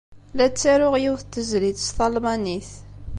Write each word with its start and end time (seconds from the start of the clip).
La 0.37 0.45
ttaruɣ 0.49 0.93
yiwet 1.03 1.25
n 1.29 1.31
tezlit 1.33 1.77
s 1.87 1.89
talmanit. 1.97 2.71